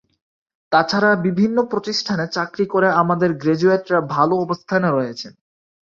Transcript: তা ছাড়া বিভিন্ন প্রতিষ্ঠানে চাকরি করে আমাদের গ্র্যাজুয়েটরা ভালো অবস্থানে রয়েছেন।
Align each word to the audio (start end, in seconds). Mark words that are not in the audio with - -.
তা 0.71 0.79
ছাড়া 0.83 1.11
বিভিন্ন 1.27 1.57
প্রতিষ্ঠানে 1.63 2.25
চাকরি 2.27 2.65
করে 2.65 2.87
আমাদের 3.01 3.29
গ্র্যাজুয়েটরা 3.33 3.99
ভালো 4.15 4.33
অবস্থানে 4.35 4.87
রয়েছেন। 4.91 5.33